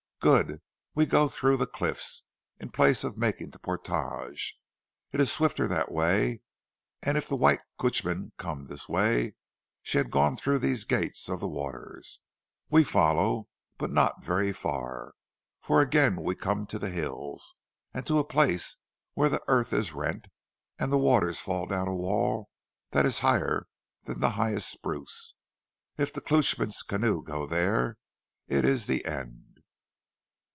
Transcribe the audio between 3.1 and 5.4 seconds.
making the portage. It is the